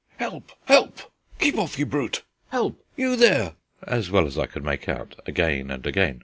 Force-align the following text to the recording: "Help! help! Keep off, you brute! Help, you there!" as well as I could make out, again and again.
"Help! 0.17 0.51
help! 0.65 0.97
Keep 1.37 1.59
off, 1.59 1.77
you 1.77 1.85
brute! 1.85 2.23
Help, 2.49 2.83
you 2.97 3.15
there!" 3.15 3.53
as 3.83 4.09
well 4.09 4.25
as 4.25 4.35
I 4.35 4.47
could 4.47 4.63
make 4.63 4.89
out, 4.89 5.13
again 5.27 5.69
and 5.69 5.85
again. 5.85 6.19